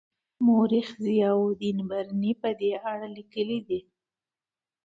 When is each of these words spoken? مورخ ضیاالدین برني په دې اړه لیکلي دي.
مورخ 0.45 0.87
ضیاالدین 1.05 1.79
برني 1.89 2.31
په 2.41 2.49
دې 2.59 2.71
اړه 2.91 3.07
لیکلي 3.17 3.59
دي. 3.67 3.79